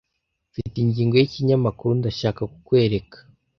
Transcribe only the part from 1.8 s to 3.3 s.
Ndashaka kukwereka.